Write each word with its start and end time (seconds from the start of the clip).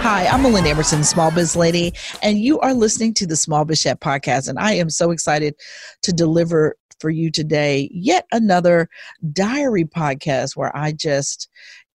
Hi, 0.00 0.26
I'm 0.26 0.42
Melinda 0.42 0.70
Emerson, 0.70 1.02
Small 1.02 1.30
Biz 1.30 1.56
Lady, 1.56 1.92
and 2.22 2.38
you 2.38 2.60
are 2.60 2.72
listening 2.72 3.12
to 3.14 3.26
the 3.26 3.36
Small 3.36 3.64
Biz 3.64 3.82
Chat 3.82 4.00
podcast. 4.00 4.48
And 4.48 4.58
I 4.58 4.72
am 4.74 4.88
so 4.90 5.10
excited 5.10 5.54
to 6.02 6.12
deliver 6.12 6.76
for 7.00 7.10
you 7.10 7.30
today 7.30 7.90
yet 7.92 8.24
another 8.32 8.88
diary 9.32 9.84
podcast 9.84 10.56
where 10.56 10.74
I 10.74 10.92
just, 10.92 11.48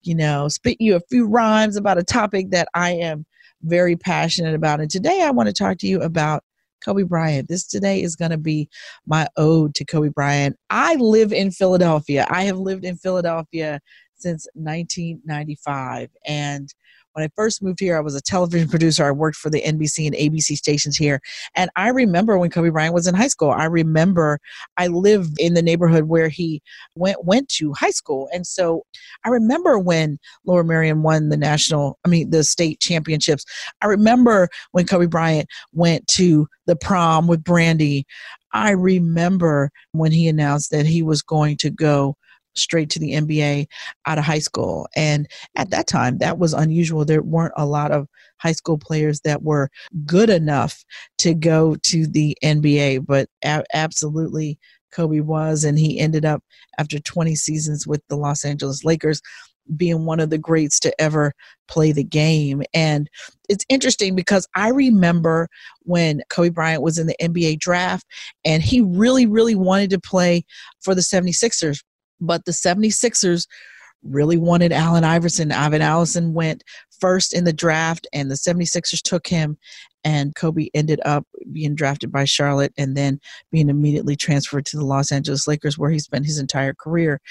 you 0.03 0.15
know, 0.15 0.49
spit 0.49 0.77
you 0.79 0.95
a 0.95 1.01
few 1.09 1.25
rhymes 1.25 1.77
about 1.77 1.97
a 1.97 2.03
topic 2.03 2.51
that 2.51 2.67
I 2.73 2.91
am 2.91 3.25
very 3.63 3.95
passionate 3.95 4.53
about. 4.53 4.81
And 4.81 4.91
today 4.91 5.21
I 5.23 5.31
want 5.31 5.47
to 5.47 5.53
talk 5.53 5.77
to 5.79 5.87
you 5.87 6.01
about 6.01 6.43
Kobe 6.83 7.03
Bryant. 7.03 7.47
This 7.47 7.65
today 7.65 8.01
is 8.03 8.15
going 8.15 8.31
to 8.31 8.37
be 8.37 8.69
my 9.07 9.27
ode 9.37 9.73
to 9.75 9.85
Kobe 9.85 10.09
Bryant. 10.09 10.57
I 10.69 10.95
live 10.95 11.31
in 11.31 11.51
Philadelphia. 11.51 12.27
I 12.29 12.43
have 12.43 12.57
lived 12.57 12.83
in 12.83 12.97
Philadelphia 12.97 13.79
since 14.15 14.45
1995. 14.53 16.09
And 16.25 16.73
when 17.13 17.23
I 17.25 17.29
first 17.35 17.63
moved 17.63 17.79
here, 17.79 17.97
I 17.97 18.01
was 18.01 18.15
a 18.15 18.21
television 18.21 18.67
producer. 18.67 19.05
I 19.05 19.11
worked 19.11 19.37
for 19.37 19.49
the 19.49 19.61
NBC 19.61 20.05
and 20.05 20.15
ABC 20.15 20.55
stations 20.57 20.97
here. 20.97 21.21
And 21.55 21.69
I 21.75 21.89
remember 21.89 22.37
when 22.37 22.49
Kobe 22.49 22.69
Bryant 22.69 22.93
was 22.93 23.07
in 23.07 23.15
high 23.15 23.27
school. 23.27 23.51
I 23.51 23.65
remember 23.65 24.39
I 24.77 24.87
lived 24.87 25.39
in 25.39 25.53
the 25.53 25.61
neighborhood 25.61 26.05
where 26.05 26.27
he 26.27 26.61
went 26.95 27.23
went 27.23 27.49
to 27.49 27.73
high 27.73 27.91
school. 27.91 28.29
And 28.33 28.45
so 28.45 28.83
I 29.25 29.29
remember 29.29 29.79
when 29.79 30.17
Lower 30.45 30.63
Merion 30.63 31.03
won 31.03 31.29
the 31.29 31.37
national, 31.37 31.99
I 32.05 32.09
mean 32.09 32.31
the 32.31 32.43
state 32.43 32.79
championships. 32.79 33.45
I 33.81 33.87
remember 33.87 34.49
when 34.71 34.85
Kobe 34.85 35.07
Bryant 35.07 35.47
went 35.71 36.07
to 36.09 36.47
the 36.65 36.75
prom 36.75 37.27
with 37.27 37.43
Brandy. 37.43 38.05
I 38.53 38.71
remember 38.71 39.71
when 39.93 40.11
he 40.11 40.27
announced 40.27 40.71
that 40.71 40.85
he 40.85 41.01
was 41.01 41.21
going 41.21 41.57
to 41.57 41.69
go 41.69 42.15
straight 42.55 42.89
to 42.91 42.99
the 42.99 43.13
NBA 43.13 43.67
out 44.05 44.17
of 44.17 44.23
high 44.23 44.39
school. 44.39 44.87
And 44.95 45.27
at 45.55 45.69
that 45.71 45.87
time, 45.87 46.17
that 46.19 46.37
was 46.37 46.53
unusual. 46.53 47.05
There 47.05 47.21
weren't 47.21 47.53
a 47.57 47.65
lot 47.65 47.91
of 47.91 48.07
high 48.37 48.51
school 48.51 48.77
players 48.77 49.21
that 49.21 49.43
were 49.43 49.69
good 50.05 50.29
enough 50.29 50.83
to 51.19 51.33
go 51.33 51.75
to 51.83 52.07
the 52.07 52.37
NBA, 52.43 53.05
but 53.05 53.27
a- 53.43 53.63
absolutely 53.73 54.59
Kobe 54.91 55.21
was. 55.21 55.63
And 55.63 55.79
he 55.79 55.99
ended 55.99 56.25
up, 56.25 56.43
after 56.77 56.99
20 56.99 57.35
seasons 57.35 57.87
with 57.87 58.01
the 58.09 58.15
Los 58.15 58.45
Angeles 58.45 58.83
Lakers, 58.83 59.21
being 59.75 60.05
one 60.05 60.19
of 60.19 60.29
the 60.29 60.37
greats 60.37 60.79
to 60.81 61.01
ever 61.01 61.33
play 61.67 61.91
the 61.91 62.03
game. 62.03 62.63
And 62.73 63.09
it's 63.49 63.65
interesting 63.69 64.15
because 64.15 64.47
I 64.55 64.69
remember 64.69 65.47
when 65.83 66.21
Kobe 66.29 66.49
Bryant 66.49 66.81
was 66.81 66.97
in 66.97 67.07
the 67.07 67.15
NBA 67.21 67.59
draft 67.59 68.05
and 68.43 68.61
he 68.61 68.81
really, 68.81 69.25
really 69.25 69.55
wanted 69.55 69.89
to 69.91 69.99
play 69.99 70.43
for 70.81 70.93
the 70.93 71.01
76ers 71.01 71.81
but 72.25 72.45
the 72.45 72.51
76ers 72.51 73.47
really 74.03 74.37
wanted 74.37 74.71
Allen 74.71 75.03
Iverson. 75.03 75.51
Ivan 75.51 75.81
Allison 75.81 76.33
went 76.33 76.63
first 76.99 77.33
in 77.33 77.43
the 77.43 77.53
draft, 77.53 78.07
and 78.13 78.29
the 78.29 78.35
76ers 78.35 79.01
took 79.01 79.27
him, 79.27 79.57
and 80.03 80.35
Kobe 80.35 80.69
ended 80.73 80.99
up 81.05 81.25
being 81.51 81.75
drafted 81.75 82.11
by 82.11 82.25
Charlotte 82.25 82.73
and 82.77 82.95
then 82.95 83.19
being 83.51 83.69
immediately 83.69 84.15
transferred 84.15 84.65
to 84.67 84.77
the 84.77 84.85
Los 84.85 85.11
Angeles 85.11 85.47
Lakers, 85.47 85.77
where 85.77 85.91
he 85.91 85.99
spent 85.99 86.25
his 86.25 86.39
entire 86.39 86.73
career. 86.73 87.21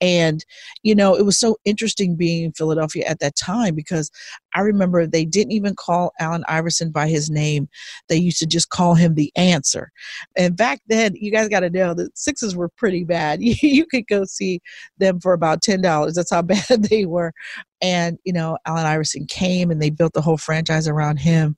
And, 0.00 0.44
you 0.82 0.94
know, 0.94 1.14
it 1.14 1.24
was 1.24 1.38
so 1.38 1.56
interesting 1.64 2.16
being 2.16 2.44
in 2.44 2.52
Philadelphia 2.52 3.04
at 3.06 3.20
that 3.20 3.36
time 3.36 3.74
because 3.74 4.10
I 4.54 4.60
remember 4.60 5.06
they 5.06 5.24
didn't 5.24 5.52
even 5.52 5.74
call 5.74 6.12
Allen 6.20 6.44
Iverson 6.48 6.90
by 6.90 7.08
his 7.08 7.30
name. 7.30 7.68
They 8.08 8.16
used 8.16 8.38
to 8.38 8.46
just 8.46 8.70
call 8.70 8.94
him 8.94 9.14
the 9.14 9.32
answer. 9.36 9.90
And 10.36 10.56
back 10.56 10.80
then, 10.86 11.14
you 11.16 11.30
guys 11.30 11.48
got 11.48 11.60
to 11.60 11.70
know 11.70 11.94
the 11.94 12.10
Sixers 12.14 12.56
were 12.56 12.68
pretty 12.68 13.04
bad. 13.04 13.40
You, 13.62 13.86
could 13.86 14.06
go 14.06 14.24
see 14.24 14.60
them 14.98 15.20
for 15.20 15.32
about 15.32 15.62
$10. 15.62 16.14
That's 16.14 16.30
how 16.30 16.42
bad 16.42 16.84
they 16.90 17.04
were. 17.04 17.32
And, 17.82 18.18
you 18.24 18.32
know, 18.32 18.56
Allen 18.64 18.86
Iverson 18.86 19.26
came 19.26 19.70
and 19.70 19.82
they 19.82 19.90
built 19.90 20.12
the 20.12 20.22
whole 20.22 20.38
franchise 20.38 20.86
around 20.86 21.18
him. 21.18 21.56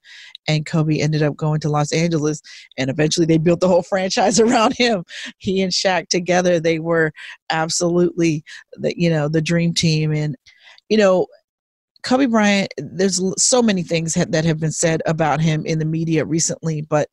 And 0.48 0.66
Kobe 0.66 0.98
ended 0.98 1.22
up 1.22 1.36
going 1.36 1.60
to 1.60 1.68
Los 1.68 1.92
Angeles. 1.92 2.40
And 2.78 2.90
eventually 2.90 3.26
they 3.26 3.38
built 3.38 3.60
the 3.60 3.68
whole 3.68 3.82
franchise 3.88 4.40
around 4.40 4.74
him. 4.76 5.04
He 5.38 5.60
and 5.60 5.72
Shaq 5.72 6.08
together, 6.08 6.58
they 6.58 6.78
were 6.78 7.12
absolutely 7.50 8.42
the, 8.72 8.98
you 8.98 9.10
know, 9.10 9.28
the 9.28 9.42
dream 9.42 9.74
team. 9.74 10.12
And, 10.12 10.36
you 10.88 10.96
know, 10.96 11.26
Kobe 12.02 12.26
Bryant, 12.26 12.72
there's 12.76 13.22
so 13.38 13.62
many 13.62 13.82
things 13.82 14.14
that 14.14 14.44
have 14.44 14.60
been 14.60 14.72
said 14.72 15.00
about 15.06 15.40
him 15.40 15.64
in 15.64 15.78
the 15.78 15.86
media 15.86 16.24
recently, 16.24 16.82
but 16.82 17.08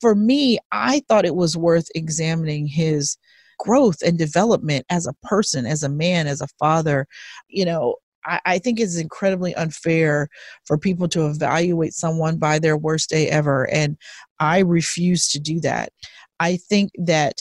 for 0.00 0.14
me, 0.14 0.58
I 0.72 1.02
thought 1.08 1.24
it 1.24 1.36
was 1.36 1.56
worth 1.56 1.86
examining 1.94 2.66
his 2.66 3.16
growth 3.58 4.02
and 4.04 4.18
development 4.18 4.84
as 4.90 5.06
a 5.06 5.14
person, 5.22 5.66
as 5.66 5.82
a 5.82 5.88
man, 5.88 6.26
as 6.26 6.40
a 6.40 6.48
father. 6.58 7.06
You 7.48 7.64
know, 7.64 7.94
I, 8.26 8.40
I 8.44 8.58
think 8.58 8.80
it's 8.80 8.98
incredibly 8.98 9.54
unfair 9.54 10.28
for 10.64 10.78
people 10.78 11.08
to 11.08 11.26
evaluate 11.26 11.94
someone 11.94 12.38
by 12.38 12.58
their 12.58 12.76
worst 12.76 13.10
day 13.10 13.28
ever. 13.28 13.70
And 13.70 13.96
I 14.40 14.60
refuse 14.60 15.28
to 15.28 15.40
do 15.40 15.60
that. 15.60 15.92
I 16.40 16.56
think 16.56 16.90
that 16.98 17.38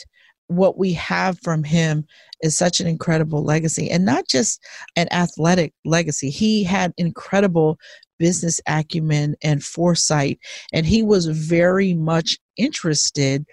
what 0.47 0.77
we 0.77 0.93
have 0.93 1.39
from 1.39 1.63
him 1.63 2.05
is 2.41 2.57
such 2.57 2.79
an 2.79 2.87
incredible 2.87 3.43
legacy 3.43 3.89
and 3.89 4.05
not 4.05 4.27
just 4.27 4.61
an 4.95 5.07
athletic 5.11 5.73
legacy. 5.85 6.29
He 6.29 6.63
had 6.63 6.93
incredible 6.97 7.77
business 8.19 8.59
acumen 8.67 9.35
and 9.41 9.63
foresight, 9.63 10.39
and 10.71 10.85
he 10.85 11.01
was 11.01 11.25
very 11.25 11.93
much 11.93 12.37
interested 12.57 13.45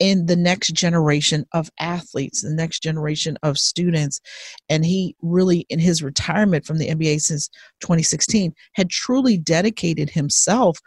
in 0.00 0.26
the 0.26 0.36
next 0.36 0.68
generation 0.72 1.46
of 1.52 1.70
athletes, 1.78 2.40
the 2.40 2.50
next 2.50 2.82
generation 2.82 3.38
of 3.42 3.58
students. 3.58 4.20
And 4.68 4.84
he 4.84 5.14
really, 5.20 5.66
in 5.68 5.78
his 5.78 6.02
retirement 6.02 6.64
from 6.64 6.78
the 6.78 6.88
NBA 6.88 7.20
since 7.20 7.48
2016, 7.80 8.52
had 8.72 8.90
truly 8.90 9.36
dedicated 9.38 10.10
himself 10.10 10.78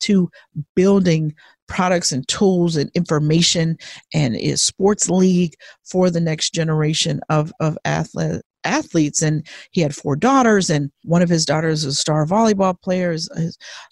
to 0.00 0.30
building 0.74 1.34
products 1.68 2.10
and 2.10 2.26
tools 2.26 2.76
and 2.76 2.90
information 2.94 3.76
and 4.14 4.34
a 4.36 4.56
sports 4.56 5.10
league 5.10 5.54
for 5.84 6.10
the 6.10 6.20
next 6.20 6.54
generation 6.54 7.20
of, 7.28 7.52
of 7.60 7.76
athlete, 7.84 8.42
athletes 8.64 9.22
and 9.22 9.46
he 9.70 9.80
had 9.80 9.94
four 9.94 10.16
daughters 10.16 10.70
and 10.70 10.90
one 11.04 11.22
of 11.22 11.28
his 11.28 11.44
daughters 11.44 11.84
is 11.84 11.94
a 11.94 11.98
star 11.98 12.26
volleyball 12.26 12.80
player. 12.80 13.12
His, 13.12 13.28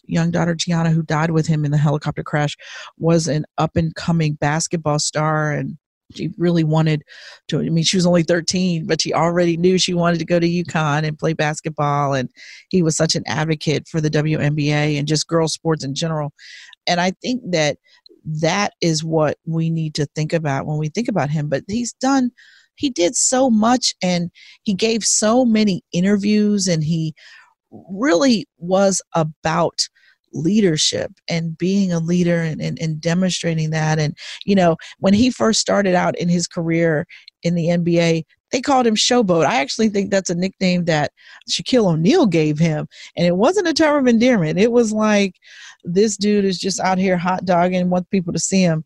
young 0.04 0.30
daughter 0.30 0.54
gianna 0.54 0.90
who 0.90 1.02
died 1.02 1.30
with 1.30 1.46
him 1.46 1.64
in 1.64 1.70
the 1.70 1.76
helicopter 1.76 2.22
crash 2.22 2.56
was 2.98 3.28
an 3.28 3.44
up 3.58 3.76
and 3.76 3.94
coming 3.94 4.34
basketball 4.34 4.98
star 4.98 5.52
and 5.52 5.76
she 6.14 6.30
really 6.38 6.64
wanted 6.64 7.02
to 7.48 7.60
i 7.60 7.68
mean 7.68 7.84
she 7.84 7.96
was 7.96 8.06
only 8.06 8.22
13 8.22 8.86
but 8.86 9.00
she 9.00 9.12
already 9.12 9.56
knew 9.56 9.76
she 9.76 9.92
wanted 9.92 10.18
to 10.18 10.24
go 10.24 10.40
to 10.40 10.48
UConn 10.48 11.06
and 11.06 11.18
play 11.18 11.34
basketball 11.34 12.14
and 12.14 12.30
he 12.70 12.82
was 12.82 12.96
such 12.96 13.14
an 13.14 13.22
advocate 13.26 13.86
for 13.86 14.00
the 14.00 14.10
WNBA 14.10 14.98
and 14.98 15.06
just 15.06 15.28
girls 15.28 15.52
sports 15.52 15.84
in 15.84 15.94
general. 15.94 16.32
And 16.86 17.00
i 17.00 17.12
think 17.22 17.42
that 17.50 17.76
that 18.24 18.74
is 18.80 19.04
what 19.04 19.38
we 19.46 19.70
need 19.70 19.94
to 19.94 20.06
think 20.14 20.32
about 20.32 20.66
when 20.66 20.78
we 20.78 20.88
think 20.88 21.08
about 21.08 21.30
him 21.30 21.48
but 21.48 21.62
he's 21.68 21.92
done 21.94 22.30
he 22.78 22.90
did 22.90 23.14
so 23.14 23.50
much 23.50 23.94
and 24.02 24.30
he 24.62 24.72
gave 24.72 25.04
so 25.04 25.44
many 25.44 25.82
interviews 25.92 26.68
and 26.68 26.82
he 26.82 27.14
really 27.90 28.46
was 28.58 29.02
about 29.14 29.88
leadership 30.32 31.12
and 31.28 31.56
being 31.56 31.92
a 31.92 31.98
leader 31.98 32.40
and, 32.40 32.60
and, 32.60 32.78
and, 32.80 33.00
demonstrating 33.00 33.70
that. 33.70 33.98
And 33.98 34.16
you 34.44 34.54
know 34.54 34.76
when 34.98 35.14
he 35.14 35.30
first 35.30 35.60
started 35.60 35.94
out 35.94 36.16
in 36.18 36.28
his 36.28 36.46
career 36.46 37.06
in 37.42 37.54
the 37.54 37.66
nba 37.66 38.24
they 38.50 38.60
called 38.60 38.86
him 38.86 38.94
showboat. 38.94 39.44
I 39.44 39.60
actually 39.60 39.90
think 39.90 40.10
that's 40.10 40.30
a 40.30 40.34
nickname 40.34 40.86
that 40.86 41.12
shaquille 41.50 41.92
o'neal 41.92 42.26
gave 42.26 42.58
him. 42.58 42.88
And 43.16 43.26
it 43.26 43.36
wasn't 43.36 43.68
a 43.68 43.74
term 43.74 43.98
of 44.00 44.08
endearment. 44.08 44.58
It 44.58 44.72
was 44.72 44.90
like 44.90 45.34
this 45.84 46.16
dude 46.16 46.44
is 46.44 46.58
just 46.58 46.80
out 46.80 46.98
here 46.98 47.18
hot 47.18 47.44
dogging 47.44 47.90
wants 47.90 48.08
people 48.10 48.32
to 48.32 48.38
see 48.38 48.62
him. 48.62 48.84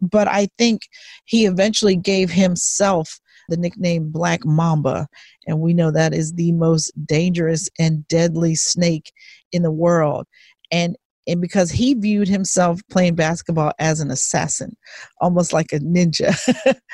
But 0.00 0.28
i 0.28 0.48
think 0.58 0.82
he 1.24 1.46
eventually 1.46 1.96
gave 1.96 2.30
himself 2.30 3.18
the 3.48 3.56
nickname 3.56 4.10
Black 4.10 4.44
Mamba. 4.44 5.06
And 5.46 5.60
we 5.60 5.74
know 5.74 5.90
that 5.90 6.14
is 6.14 6.32
the 6.32 6.52
most 6.52 6.92
dangerous 7.06 7.68
and 7.78 8.06
deadly 8.08 8.54
snake 8.54 9.12
in 9.52 9.62
the 9.62 9.70
world. 9.70 10.26
And 10.70 10.96
and 11.28 11.40
because 11.40 11.70
he 11.70 11.94
viewed 11.94 12.28
himself 12.28 12.80
playing 12.90 13.16
basketball 13.16 13.72
as 13.78 14.00
an 14.00 14.10
assassin, 14.10 14.76
almost 15.20 15.52
like 15.52 15.72
a 15.72 15.80
ninja. 15.80 16.36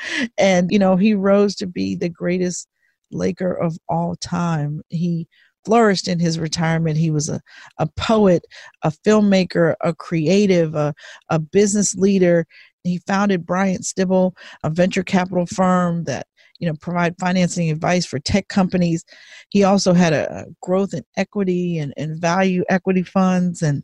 and, 0.37 0.71
you 0.71 0.79
know, 0.79 0.95
he 0.95 1.13
rose 1.13 1.55
to 1.57 1.67
be 1.67 1.95
the 1.95 2.09
greatest 2.09 2.67
Laker 3.11 3.53
of 3.53 3.77
all 3.89 4.15
time. 4.15 4.81
He 4.89 5.27
flourished 5.65 6.07
in 6.07 6.19
his 6.19 6.39
retirement. 6.39 6.97
He 6.97 7.11
was 7.11 7.29
a, 7.29 7.41
a 7.77 7.87
poet, 7.95 8.43
a 8.81 8.91
filmmaker, 8.91 9.75
a 9.81 9.93
creative, 9.93 10.75
a, 10.75 10.93
a 11.29 11.39
business 11.39 11.95
leader. 11.95 12.45
He 12.83 12.97
founded 13.07 13.45
Bryant 13.45 13.83
Stibel, 13.83 14.35
a 14.63 14.69
venture 14.69 15.03
capital 15.03 15.45
firm 15.45 16.03
that 16.05 16.27
you 16.59 16.67
know 16.67 16.75
provide 16.81 17.15
financing 17.19 17.69
advice 17.69 18.05
for 18.05 18.19
tech 18.19 18.47
companies. 18.47 19.03
He 19.49 19.63
also 19.63 19.93
had 19.93 20.13
a, 20.13 20.45
growth 20.61 20.93
and 20.93 21.05
equity 21.17 21.77
and, 21.77 21.93
and 21.97 22.19
value 22.19 22.63
equity 22.69 23.03
funds 23.03 23.61
and 23.61 23.83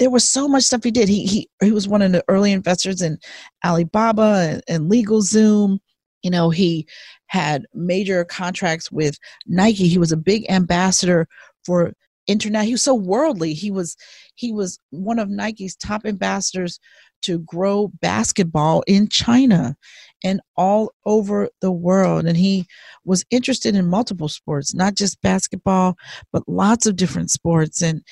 there 0.00 0.10
was 0.10 0.26
so 0.26 0.48
much 0.48 0.64
stuff 0.64 0.82
he 0.82 0.90
did. 0.90 1.08
He 1.08 1.26
he 1.26 1.48
he 1.62 1.70
was 1.70 1.86
one 1.86 2.02
of 2.02 2.10
the 2.10 2.24
early 2.26 2.52
investors 2.52 3.02
in 3.02 3.18
Alibaba 3.64 4.48
and, 4.50 4.62
and 4.66 4.90
LegalZoom. 4.90 5.78
You 6.22 6.30
know, 6.30 6.48
he 6.50 6.88
had 7.26 7.66
major 7.74 8.24
contracts 8.24 8.90
with 8.90 9.18
Nike. 9.46 9.88
He 9.88 9.98
was 9.98 10.10
a 10.10 10.16
big 10.16 10.50
ambassador 10.50 11.28
for 11.64 11.92
internet. 12.30 12.64
He 12.64 12.72
was 12.72 12.82
so 12.82 12.94
worldly. 12.94 13.54
He 13.54 13.70
was 13.70 13.96
he 14.36 14.52
was 14.52 14.78
one 14.90 15.18
of 15.18 15.28
Nike's 15.28 15.76
top 15.76 16.06
ambassadors 16.06 16.78
to 17.22 17.40
grow 17.40 17.88
basketball 18.00 18.82
in 18.86 19.08
China 19.08 19.76
and 20.24 20.40
all 20.56 20.92
over 21.04 21.48
the 21.60 21.72
world. 21.72 22.24
And 22.26 22.36
he 22.36 22.66
was 23.04 23.24
interested 23.30 23.74
in 23.74 23.86
multiple 23.86 24.28
sports, 24.28 24.74
not 24.74 24.94
just 24.94 25.20
basketball, 25.20 25.96
but 26.32 26.48
lots 26.48 26.86
of 26.86 26.96
different 26.96 27.30
sports. 27.30 27.82
And 27.82 28.02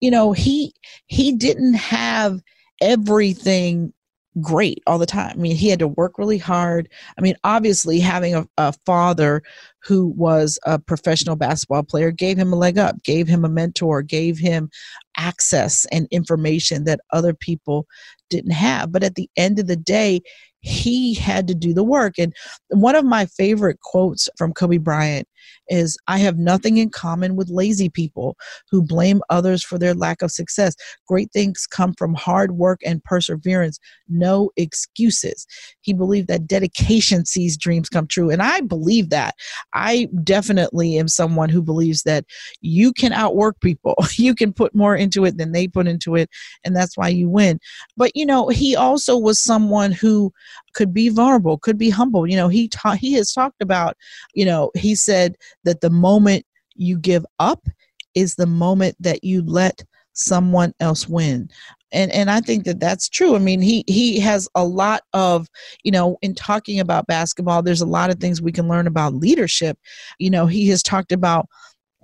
you 0.00 0.10
know, 0.10 0.32
he 0.32 0.74
he 1.06 1.32
didn't 1.32 1.74
have 1.74 2.40
everything 2.80 3.92
great 4.40 4.82
all 4.86 4.98
the 4.98 5.06
time. 5.06 5.32
I 5.32 5.40
mean, 5.40 5.56
he 5.56 5.68
had 5.68 5.78
to 5.78 5.88
work 5.88 6.18
really 6.18 6.38
hard. 6.38 6.88
I 7.18 7.20
mean, 7.20 7.36
obviously, 7.44 8.00
having 8.00 8.34
a, 8.34 8.46
a, 8.58 8.72
father 8.84 9.42
who 9.82 10.08
was 10.08 10.58
a 10.64 10.78
professional 10.78 11.36
basketball 11.36 11.82
player 11.82 12.10
gave 12.10 12.36
him 12.36 12.52
a 12.52 12.56
leg 12.56 12.78
up, 12.78 13.02
gave 13.02 13.28
him 13.28 13.44
a 13.44 13.48
mentor, 13.48 14.02
gave 14.02 14.38
him 14.38 14.70
access 15.16 15.86
and 15.86 16.08
information 16.10 16.84
that 16.84 17.00
other 17.12 17.32
people 17.34 17.86
didn't 18.28 18.52
have. 18.52 18.92
But 18.92 19.04
at 19.04 19.14
the 19.14 19.30
end 19.36 19.58
of 19.58 19.66
the 19.66 19.76
day, 19.76 20.20
he 20.60 21.14
had 21.14 21.46
to 21.48 21.54
do 21.54 21.72
the 21.72 21.84
work. 21.84 22.14
And 22.18 22.34
one 22.68 22.96
of 22.96 23.04
my 23.04 23.26
favorite 23.26 23.80
quotes 23.80 24.28
from 24.36 24.52
Kobe 24.52 24.78
Bryant 24.78 25.28
is 25.68 25.96
I 26.06 26.18
have 26.18 26.38
nothing 26.38 26.78
in 26.78 26.90
common 26.90 27.36
with 27.36 27.50
lazy 27.50 27.88
people 27.88 28.36
who 28.70 28.82
blame 28.82 29.22
others 29.30 29.64
for 29.64 29.78
their 29.78 29.94
lack 29.94 30.22
of 30.22 30.30
success. 30.30 30.74
Great 31.06 31.32
things 31.32 31.66
come 31.66 31.94
from 31.94 32.14
hard 32.14 32.52
work 32.52 32.80
and 32.84 33.02
perseverance, 33.04 33.78
no 34.08 34.50
excuses. 34.56 35.46
He 35.80 35.92
believed 35.92 36.28
that 36.28 36.46
dedication 36.46 37.24
sees 37.24 37.56
dreams 37.56 37.88
come 37.88 38.06
true. 38.06 38.30
And 38.30 38.42
I 38.42 38.60
believe 38.60 39.10
that. 39.10 39.34
I 39.74 40.08
definitely 40.24 40.98
am 40.98 41.08
someone 41.08 41.48
who 41.48 41.62
believes 41.62 42.02
that 42.04 42.24
you 42.60 42.92
can 42.92 43.12
outwork 43.12 43.60
people, 43.60 43.94
you 44.16 44.34
can 44.34 44.52
put 44.52 44.74
more 44.74 44.96
into 44.96 45.24
it 45.24 45.38
than 45.38 45.52
they 45.52 45.68
put 45.68 45.86
into 45.86 46.14
it. 46.16 46.30
And 46.64 46.74
that's 46.74 46.96
why 46.96 47.08
you 47.08 47.28
win. 47.28 47.58
But, 47.96 48.12
you 48.14 48.26
know, 48.26 48.48
he 48.48 48.76
also 48.76 49.16
was 49.16 49.40
someone 49.40 49.92
who 49.92 50.32
could 50.74 50.92
be 50.92 51.08
vulnerable, 51.08 51.58
could 51.58 51.78
be 51.78 51.90
humble. 51.90 52.26
You 52.26 52.36
know, 52.36 52.48
he 52.48 52.68
ta- 52.68 52.92
he 52.92 53.14
has 53.14 53.32
talked 53.32 53.62
about, 53.62 53.96
you 54.34 54.44
know, 54.44 54.70
he 54.76 54.94
said 54.94 55.36
that 55.66 55.82
the 55.82 55.90
moment 55.90 56.44
you 56.74 56.98
give 56.98 57.26
up 57.38 57.66
is 58.14 58.34
the 58.36 58.46
moment 58.46 58.96
that 59.00 59.22
you 59.22 59.42
let 59.42 59.84
someone 60.14 60.72
else 60.80 61.06
win 61.06 61.46
and 61.92 62.10
and 62.12 62.30
i 62.30 62.40
think 62.40 62.64
that 62.64 62.80
that's 62.80 63.06
true 63.06 63.36
i 63.36 63.38
mean 63.38 63.60
he 63.60 63.84
he 63.86 64.18
has 64.18 64.48
a 64.54 64.64
lot 64.64 65.02
of 65.12 65.46
you 65.84 65.92
know 65.92 66.16
in 66.22 66.34
talking 66.34 66.80
about 66.80 67.06
basketball 67.06 67.62
there's 67.62 67.82
a 67.82 67.86
lot 67.86 68.08
of 68.08 68.18
things 68.18 68.40
we 68.40 68.50
can 68.50 68.66
learn 68.66 68.86
about 68.86 69.12
leadership 69.12 69.78
you 70.18 70.30
know 70.30 70.46
he 70.46 70.66
has 70.68 70.82
talked 70.82 71.12
about 71.12 71.46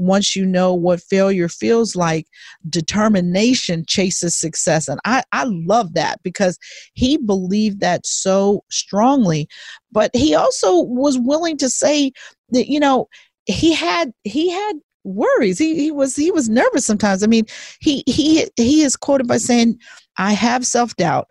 once 0.03 0.35
you 0.35 0.45
know 0.45 0.75
what 0.75 1.01
failure 1.01 1.49
feels 1.49 1.95
like, 1.95 2.27
determination 2.69 3.85
chases 3.87 4.35
success. 4.35 4.89
And 4.89 5.01
I, 5.05 5.23
I 5.33 5.45
love 5.45 5.95
that 5.95 6.23
because 6.23 6.59
he 6.95 7.17
believed 7.17 7.81
that 7.81 8.07
so 8.07 8.65
strongly. 8.71 9.49
But 9.93 10.11
he 10.15 10.35
also 10.35 10.81
was 10.83 11.19
willing 11.19 11.57
to 11.59 11.71
say 11.71 12.13
that, 12.51 12.69
you 12.69 12.81
know, 12.81 13.09
he 13.47 13.75
had 13.75 14.13
he 14.25 14.51
had 14.51 14.77
worries. 15.05 15.59
He 15.59 15.75
he 15.75 15.91
was 15.91 16.17
he 16.17 16.31
was 16.31 16.49
nervous 16.49 16.87
sometimes. 16.87 17.23
I 17.23 17.27
mean, 17.27 17.47
he 17.81 18.05
he 18.07 18.49
he 18.57 18.83
is 18.83 18.97
quoted 18.97 19.27
by 19.27 19.39
saying, 19.39 19.79
I 20.19 20.33
have 20.33 20.67
self-doubt, 20.67 21.29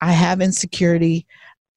I 0.00 0.12
have 0.12 0.40
insecurity, 0.40 1.26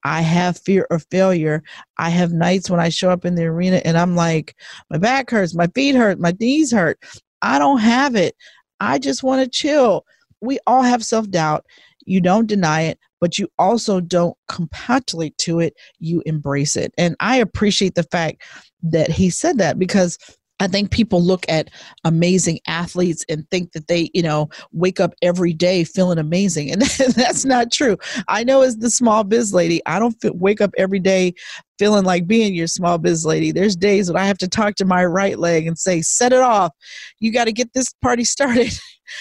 I 0.04 0.20
have 0.20 0.58
fear 0.58 0.86
of 0.90 1.04
failure. 1.10 1.62
I 1.98 2.10
have 2.10 2.32
nights 2.32 2.70
when 2.70 2.80
I 2.80 2.90
show 2.90 3.10
up 3.10 3.24
in 3.24 3.34
the 3.34 3.46
arena 3.46 3.80
and 3.84 3.98
I'm 3.98 4.14
like, 4.14 4.54
my 4.88 4.98
back 4.98 5.30
hurts, 5.30 5.54
my 5.54 5.66
feet 5.68 5.96
hurt, 5.96 6.20
my 6.20 6.32
knees 6.38 6.72
hurt. 6.72 6.98
I 7.42 7.58
don't 7.58 7.78
have 7.78 8.14
it. 8.14 8.36
I 8.80 8.98
just 8.98 9.22
want 9.22 9.42
to 9.42 9.50
chill. 9.50 10.04
We 10.40 10.58
all 10.66 10.82
have 10.82 11.04
self 11.04 11.28
doubt. 11.30 11.66
You 12.04 12.20
don't 12.20 12.46
deny 12.46 12.82
it, 12.82 12.98
but 13.20 13.38
you 13.38 13.48
also 13.58 14.00
don't 14.00 14.36
compatulate 14.48 15.36
to 15.38 15.60
it. 15.60 15.74
You 15.98 16.22
embrace 16.26 16.76
it. 16.76 16.92
And 16.98 17.16
I 17.20 17.36
appreciate 17.36 17.94
the 17.94 18.02
fact 18.04 18.42
that 18.82 19.10
he 19.10 19.30
said 19.30 19.58
that 19.58 19.78
because 19.78 20.18
I 20.58 20.68
think 20.68 20.90
people 20.90 21.22
look 21.22 21.44
at 21.48 21.70
amazing 22.04 22.60
athletes 22.66 23.24
and 23.28 23.48
think 23.50 23.72
that 23.72 23.88
they, 23.88 24.10
you 24.14 24.22
know, 24.22 24.48
wake 24.72 25.00
up 25.00 25.12
every 25.20 25.52
day 25.52 25.84
feeling 25.84 26.18
amazing. 26.18 26.70
And 26.70 26.82
that's 27.14 27.44
not 27.44 27.70
true. 27.70 27.98
I 28.28 28.42
know 28.44 28.62
as 28.62 28.78
the 28.78 28.90
small 28.90 29.22
biz 29.24 29.52
lady, 29.52 29.82
I 29.84 29.98
don't 29.98 30.16
feel, 30.20 30.32
wake 30.34 30.60
up 30.60 30.70
every 30.78 30.98
day 30.98 31.34
feeling 31.78 32.04
like 32.04 32.26
being 32.26 32.54
your 32.54 32.68
small 32.68 32.96
biz 32.96 33.26
lady. 33.26 33.52
There's 33.52 33.76
days 33.76 34.10
when 34.10 34.20
I 34.20 34.26
have 34.26 34.38
to 34.38 34.48
talk 34.48 34.76
to 34.76 34.86
my 34.86 35.04
right 35.04 35.38
leg 35.38 35.66
and 35.66 35.78
say, 35.78 36.00
set 36.00 36.32
it 36.32 36.40
off. 36.40 36.72
You 37.20 37.32
got 37.32 37.44
to 37.44 37.52
get 37.52 37.74
this 37.74 37.92
party 38.00 38.24
started. 38.36 38.72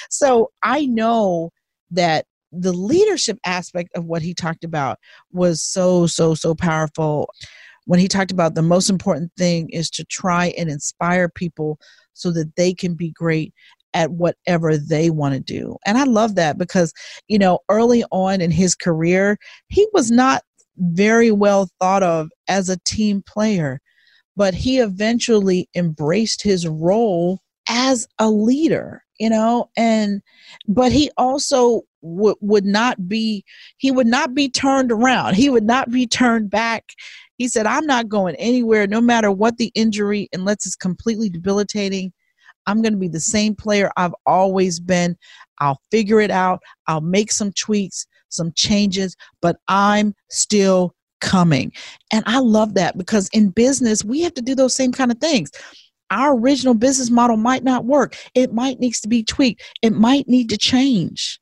so 0.09 0.51
I 0.63 0.85
know 0.85 1.51
that 1.91 2.25
the 2.57 2.73
leadership 2.73 3.37
aspect 3.45 3.89
of 3.95 4.05
what 4.05 4.21
he 4.21 4.33
talked 4.33 4.63
about 4.63 4.99
was 5.31 5.61
so, 5.61 6.07
so, 6.07 6.33
so 6.33 6.55
powerful 6.55 7.29
when 7.85 7.99
he 7.99 8.07
talked 8.07 8.31
about 8.31 8.55
the 8.55 8.61
most 8.61 8.89
important 8.89 9.31
thing 9.37 9.69
is 9.69 9.89
to 9.91 10.03
try 10.05 10.53
and 10.57 10.69
inspire 10.69 11.29
people 11.29 11.79
so 12.13 12.31
that 12.31 12.55
they 12.55 12.73
can 12.73 12.95
be 12.95 13.11
great 13.11 13.53
at 13.93 14.11
whatever 14.11 14.77
they 14.77 15.09
want 15.09 15.33
to 15.33 15.39
do. 15.39 15.77
And 15.85 15.97
I 15.97 16.03
love 16.03 16.35
that 16.35 16.57
because, 16.57 16.93
you 17.27 17.39
know, 17.39 17.59
early 17.69 18.03
on 18.11 18.41
in 18.41 18.51
his 18.51 18.75
career, 18.75 19.37
he 19.69 19.87
was 19.93 20.11
not 20.11 20.43
very 20.77 21.31
well 21.31 21.69
thought 21.79 22.03
of 22.03 22.29
as 22.47 22.67
a 22.67 22.79
team 22.85 23.23
player, 23.25 23.79
but 24.35 24.53
he 24.53 24.79
eventually 24.79 25.69
embraced 25.75 26.41
his 26.41 26.67
role 26.67 27.39
as 27.69 28.05
a 28.19 28.29
leader, 28.29 29.01
you 29.19 29.29
know, 29.29 29.69
and 29.77 30.21
but 30.67 30.91
he 30.91 31.09
also 31.17 31.81
would 32.05 32.35
would 32.41 32.65
not 32.65 33.07
be 33.07 33.43
he 33.77 33.91
would 33.91 34.07
not 34.07 34.33
be 34.33 34.49
turned 34.49 34.91
around. 34.91 35.35
He 35.35 35.49
would 35.49 35.65
not 35.65 35.91
be 35.91 36.07
turned 36.07 36.49
back 36.49 36.85
he 37.37 37.47
said, 37.47 37.65
I'm 37.65 37.85
not 37.85 38.09
going 38.09 38.35
anywhere, 38.35 38.87
no 38.87 39.01
matter 39.01 39.31
what 39.31 39.57
the 39.57 39.71
injury, 39.75 40.29
unless 40.33 40.65
it's 40.65 40.75
completely 40.75 41.29
debilitating. 41.29 42.13
I'm 42.65 42.81
going 42.81 42.93
to 42.93 42.99
be 42.99 43.07
the 43.07 43.19
same 43.19 43.55
player 43.55 43.91
I've 43.97 44.15
always 44.25 44.79
been. 44.79 45.17
I'll 45.59 45.79
figure 45.91 46.19
it 46.19 46.31
out. 46.31 46.61
I'll 46.87 47.01
make 47.01 47.31
some 47.31 47.51
tweaks, 47.51 48.07
some 48.29 48.51
changes, 48.53 49.15
but 49.41 49.57
I'm 49.67 50.15
still 50.29 50.95
coming. 51.21 51.71
And 52.11 52.23
I 52.25 52.39
love 52.39 52.73
that 52.75 52.97
because 52.97 53.29
in 53.33 53.49
business, 53.49 54.03
we 54.03 54.21
have 54.21 54.33
to 54.35 54.41
do 54.41 54.55
those 54.55 54.75
same 54.75 54.91
kind 54.91 55.11
of 55.11 55.19
things. 55.19 55.51
Our 56.11 56.37
original 56.37 56.73
business 56.73 57.09
model 57.09 57.37
might 57.37 57.63
not 57.63 57.85
work. 57.85 58.15
It 58.33 58.53
might 58.53 58.79
needs 58.79 59.01
to 59.01 59.07
be 59.07 59.23
tweaked. 59.23 59.61
It 59.81 59.93
might 59.93 60.27
need 60.27 60.49
to 60.49 60.57
change 60.57 61.39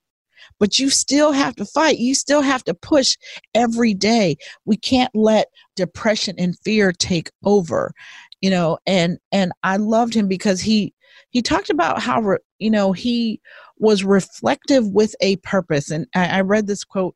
but 0.60 0.79
you 0.79 0.89
still 0.89 1.31
have 1.31 1.55
to 1.55 1.65
fight. 1.65 2.00
You 2.00 2.15
still 2.15 2.41
have 2.41 2.63
to 2.65 2.74
push 2.74 3.17
every 3.53 3.93
day. 3.93 4.38
We 4.65 4.77
can't 4.77 5.13
let 5.15 5.48
depression 5.75 6.36
and 6.38 6.57
fear 6.60 6.91
take 6.91 7.31
over, 7.43 7.93
you 8.41 8.50
know. 8.50 8.77
And 8.86 9.17
and 9.31 9.51
I 9.63 9.77
loved 9.77 10.13
him 10.13 10.27
because 10.27 10.62
he 10.62 10.93
he 11.31 11.41
talked 11.41 11.69
about 11.69 12.01
how 12.01 12.38
you 12.60 12.72
know 12.72 12.91
he 12.91 13.41
was 13.77 14.03
reflective 14.03 14.88
with 14.88 15.15
a 15.22 15.38
purpose. 15.38 15.91
And 15.91 16.07
I, 16.15 16.38
I 16.38 16.41
read 16.41 16.67
this 16.67 16.83
quote. 16.83 17.15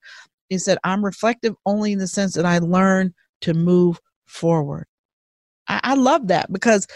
He 0.49 0.57
said, 0.57 0.77
"I'm 0.83 1.03
reflective 1.03 1.55
only 1.65 1.91
in 1.91 1.99
the 1.99 2.07
sense 2.07 2.33
that 2.33 2.45
I 2.45 2.59
learn 2.59 3.13
to 3.41 3.53
move 3.53 3.99
forward." 4.25 4.87
I, 5.67 5.79
I 5.83 5.93
love 5.95 6.27
that 6.27 6.51
because 6.51 6.87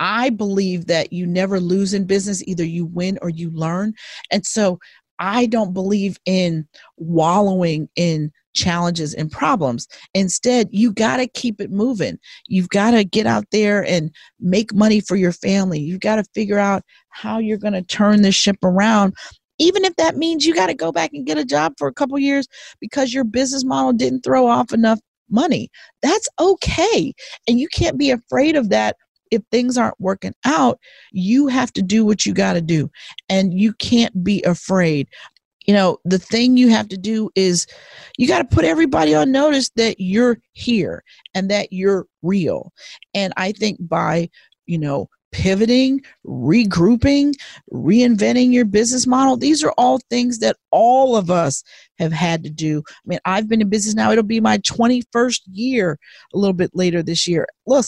I 0.00 0.30
believe 0.30 0.86
that 0.86 1.12
you 1.12 1.26
never 1.26 1.60
lose 1.60 1.94
in 1.94 2.06
business. 2.06 2.42
Either 2.46 2.64
you 2.64 2.84
win 2.86 3.18
or 3.22 3.30
you 3.30 3.50
learn. 3.50 3.94
And 4.30 4.44
so 4.44 4.78
I 5.18 5.46
don't 5.46 5.72
believe 5.72 6.18
in 6.26 6.66
wallowing 6.96 7.88
in 7.96 8.32
challenges 8.54 9.14
and 9.14 9.30
problems. 9.30 9.86
Instead, 10.14 10.68
you 10.70 10.92
got 10.92 11.18
to 11.18 11.26
keep 11.26 11.60
it 11.60 11.70
moving. 11.70 12.18
You've 12.46 12.68
got 12.68 12.92
to 12.92 13.04
get 13.04 13.26
out 13.26 13.44
there 13.50 13.84
and 13.84 14.10
make 14.40 14.72
money 14.72 15.00
for 15.00 15.16
your 15.16 15.32
family. 15.32 15.80
You've 15.80 16.00
got 16.00 16.16
to 16.16 16.24
figure 16.34 16.58
out 16.58 16.82
how 17.10 17.38
you're 17.38 17.58
going 17.58 17.74
to 17.74 17.82
turn 17.82 18.22
this 18.22 18.34
ship 18.34 18.58
around. 18.62 19.14
Even 19.58 19.84
if 19.84 19.94
that 19.96 20.16
means 20.16 20.46
you 20.46 20.54
got 20.54 20.66
to 20.66 20.74
go 20.74 20.90
back 20.90 21.10
and 21.12 21.26
get 21.26 21.38
a 21.38 21.44
job 21.44 21.74
for 21.78 21.86
a 21.86 21.94
couple 21.94 22.18
years 22.18 22.46
because 22.80 23.12
your 23.12 23.24
business 23.24 23.64
model 23.64 23.92
didn't 23.92 24.22
throw 24.22 24.46
off 24.46 24.72
enough 24.72 24.98
money. 25.30 25.68
That's 26.02 26.28
okay. 26.40 27.12
And 27.48 27.60
you 27.60 27.68
can't 27.68 27.98
be 27.98 28.10
afraid 28.10 28.56
of 28.56 28.68
that 28.70 28.96
if 29.30 29.42
things 29.50 29.76
aren't 29.76 30.00
working 30.00 30.34
out, 30.44 30.78
you 31.12 31.46
have 31.48 31.72
to 31.74 31.82
do 31.82 32.04
what 32.04 32.26
you 32.26 32.34
got 32.34 32.54
to 32.54 32.60
do. 32.60 32.90
And 33.28 33.58
you 33.58 33.72
can't 33.74 34.24
be 34.24 34.42
afraid. 34.42 35.08
You 35.66 35.74
know, 35.74 35.98
the 36.04 36.18
thing 36.18 36.56
you 36.56 36.68
have 36.68 36.88
to 36.88 36.98
do 36.98 37.30
is 37.34 37.66
you 38.18 38.28
got 38.28 38.38
to 38.38 38.54
put 38.54 38.64
everybody 38.64 39.14
on 39.14 39.32
notice 39.32 39.70
that 39.76 39.96
you're 39.98 40.38
here 40.52 41.02
and 41.34 41.50
that 41.50 41.72
you're 41.72 42.06
real. 42.22 42.72
And 43.14 43.32
I 43.36 43.52
think 43.52 43.78
by, 43.80 44.28
you 44.66 44.78
know, 44.78 45.08
pivoting, 45.34 46.00
regrouping, 46.24 47.34
reinventing 47.72 48.52
your 48.52 48.64
business 48.64 49.04
model. 49.04 49.36
These 49.36 49.64
are 49.64 49.72
all 49.76 49.98
things 50.08 50.38
that 50.38 50.56
all 50.70 51.16
of 51.16 51.28
us 51.28 51.64
have 51.98 52.12
had 52.12 52.44
to 52.44 52.50
do. 52.50 52.84
I 52.88 53.02
mean, 53.04 53.18
I've 53.24 53.48
been 53.48 53.60
in 53.60 53.68
business 53.68 53.96
now, 53.96 54.12
it'll 54.12 54.22
be 54.22 54.38
my 54.38 54.58
21st 54.58 55.40
year 55.50 55.98
a 56.32 56.38
little 56.38 56.54
bit 56.54 56.70
later 56.72 57.02
this 57.02 57.26
year. 57.26 57.48
Look, 57.66 57.84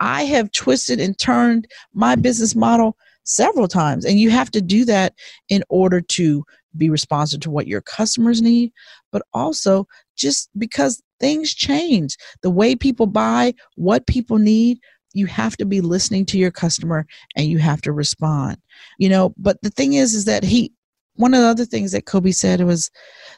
I 0.00 0.24
have 0.24 0.52
twisted 0.52 1.00
and 1.00 1.18
turned 1.18 1.68
my 1.94 2.16
business 2.16 2.54
model 2.54 2.96
several 3.24 3.68
times, 3.68 4.04
and 4.04 4.18
you 4.18 4.30
have 4.30 4.50
to 4.52 4.60
do 4.60 4.84
that 4.86 5.14
in 5.48 5.62
order 5.68 6.00
to 6.00 6.44
be 6.76 6.88
responsive 6.88 7.40
to 7.40 7.50
what 7.50 7.66
your 7.66 7.80
customers 7.80 8.40
need, 8.40 8.72
but 9.12 9.22
also 9.34 9.86
just 10.16 10.50
because 10.58 11.02
things 11.18 11.54
change. 11.54 12.16
The 12.42 12.50
way 12.50 12.74
people 12.74 13.06
buy, 13.06 13.54
what 13.76 14.06
people 14.06 14.38
need, 14.38 14.78
you 15.12 15.26
have 15.26 15.56
to 15.56 15.64
be 15.64 15.80
listening 15.80 16.24
to 16.26 16.38
your 16.38 16.50
customer 16.50 17.06
and 17.36 17.46
you 17.46 17.58
have 17.58 17.80
to 17.82 17.92
respond 17.92 18.56
you 18.98 19.08
know 19.08 19.34
but 19.36 19.60
the 19.62 19.70
thing 19.70 19.94
is 19.94 20.14
is 20.14 20.24
that 20.24 20.44
he 20.44 20.72
one 21.16 21.34
of 21.34 21.40
the 21.40 21.46
other 21.46 21.64
things 21.64 21.92
that 21.92 22.06
kobe 22.06 22.30
said 22.30 22.60
was 22.62 22.90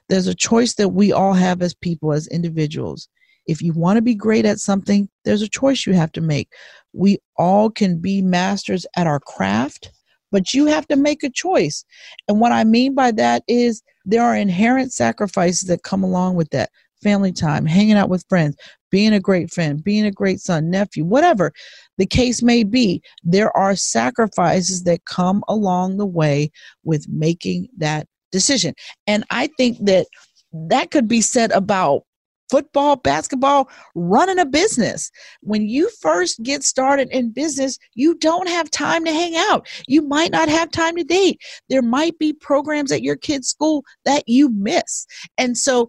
there's 0.09 0.27
a 0.27 0.35
choice 0.35 0.75
that 0.75 0.91
we 0.91 1.13
all 1.13 1.33
have 1.33 1.63
as 1.63 1.75
people 1.75 2.13
as 2.13 2.27
individuals 2.29 3.09
if 3.47 3.61
you 3.63 3.73
want 3.73 3.97
to 3.97 4.03
be 4.03 4.15
great 4.15 4.45
at 4.45 4.59
something 4.59 5.09
there's 5.25 5.43
a 5.43 5.49
choice 5.49 5.87
you 5.87 5.93
have 5.93 6.13
to 6.13 6.21
make. 6.21 6.49
We 6.93 7.19
all 7.37 7.71
can 7.71 7.99
be 7.99 8.23
masters 8.23 8.87
at 8.97 9.07
our 9.07 9.21
craft 9.21 9.91
but 10.33 10.55
you 10.55 10.67
have 10.67 10.89
to 10.89 10.97
make 10.97 11.23
a 11.23 11.31
choice. 11.31 11.85
And 12.27 12.41
what 12.41 12.51
i 12.51 12.65
mean 12.65 12.95
by 12.95 13.13
that 13.13 13.45
is 13.47 13.83
there 14.05 14.23
are 14.23 14.35
inherent 14.35 14.93
sacrifices 14.93 15.69
that 15.69 15.85
come 15.85 16.03
along 16.03 16.35
with 16.35 16.51
that. 16.51 16.71
Family 17.03 17.33
time, 17.33 17.67
hanging 17.67 17.97
out 17.97 18.09
with 18.09 18.25
friends, 18.29 18.57
being 18.91 19.13
a 19.13 19.19
great 19.19 19.53
friend, 19.53 19.83
being 19.83 20.07
a 20.07 20.13
great 20.13 20.39
son, 20.39 20.71
nephew, 20.71 21.05
whatever 21.05 21.53
the 21.99 22.07
case 22.07 22.43
may 22.43 22.63
be, 22.63 23.03
there 23.25 23.55
are 23.57 23.75
sacrifices 23.75 24.85
that 24.85 25.05
come 25.05 25.43
along 25.49 25.97
the 25.97 26.07
way 26.07 26.51
with 26.85 27.09
making 27.09 27.67
that 27.77 28.07
decision. 28.31 28.73
And 29.09 29.25
I 29.31 29.49
think 29.57 29.79
that 29.85 30.07
that 30.53 30.93
could 30.93 31.09
be 31.09 31.21
said 31.21 31.51
about 31.51 32.05
football, 32.53 32.97
basketball, 32.97 33.71
running 33.95 34.39
a 34.39 34.45
business. 34.45 35.11
When 35.41 35.67
you 35.67 35.89
first 36.03 36.43
get 36.43 36.63
started 36.63 37.09
in 37.11 37.33
business, 37.33 37.79
you 37.95 38.15
don't 38.15 38.47
have 38.47 38.71
time 38.71 39.07
to 39.07 39.11
hang 39.11 39.35
out. 39.37 39.67
You 39.89 40.03
might 40.03 40.33
not 40.33 40.51
have 40.51 40.71
time 40.71 40.95
to 40.97 41.03
date. 41.03 41.41
There 41.71 41.81
might 41.81 42.19
be 42.19 42.35
programs 42.35 42.93
at 42.93 43.03
your 43.03 43.17
kid's 43.17 43.49
school 43.49 43.85
that 44.05 44.29
you 44.29 44.51
miss. 44.51 45.07
And 45.39 45.57
so 45.57 45.89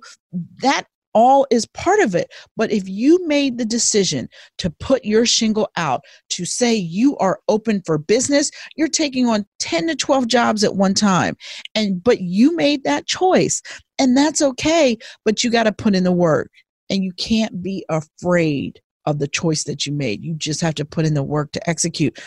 that 0.61 0.85
all 1.13 1.47
is 1.51 1.65
part 1.67 1.99
of 1.99 2.15
it. 2.15 2.31
But 2.57 2.71
if 2.71 2.87
you 2.87 3.25
made 3.27 3.57
the 3.57 3.65
decision 3.65 4.27
to 4.57 4.69
put 4.69 5.05
your 5.05 5.25
shingle 5.25 5.69
out, 5.77 6.01
to 6.29 6.45
say 6.45 6.73
you 6.73 7.17
are 7.17 7.39
open 7.47 7.81
for 7.85 7.97
business, 7.97 8.51
you're 8.75 8.87
taking 8.87 9.27
on 9.27 9.45
10 9.59 9.87
to 9.87 9.95
12 9.95 10.27
jobs 10.27 10.63
at 10.63 10.75
one 10.75 10.93
time. 10.93 11.35
And 11.75 12.03
but 12.03 12.21
you 12.21 12.55
made 12.55 12.83
that 12.83 13.07
choice. 13.07 13.61
And 13.99 14.17
that's 14.17 14.41
okay, 14.41 14.97
but 15.23 15.43
you 15.43 15.51
got 15.51 15.63
to 15.63 15.71
put 15.71 15.95
in 15.95 16.03
the 16.03 16.11
work. 16.11 16.49
And 16.89 17.03
you 17.03 17.13
can't 17.13 17.61
be 17.61 17.85
afraid 17.89 18.81
of 19.05 19.19
the 19.19 19.27
choice 19.27 19.63
that 19.63 19.85
you 19.85 19.93
made. 19.93 20.23
You 20.23 20.33
just 20.33 20.61
have 20.61 20.75
to 20.75 20.85
put 20.85 21.05
in 21.05 21.13
the 21.13 21.23
work 21.23 21.51
to 21.53 21.69
execute. 21.69 22.19